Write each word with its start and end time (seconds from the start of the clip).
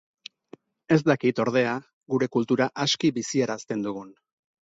Ez 0.95 0.97
dakit, 1.09 1.41
ordea, 1.43 1.75
gure 2.13 2.29
kultura 2.37 2.69
aski 2.87 3.13
biziarazten 3.19 3.87
dugun. 3.89 4.09